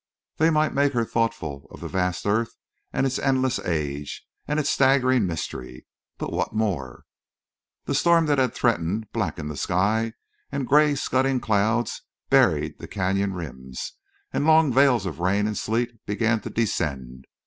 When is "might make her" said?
0.49-1.05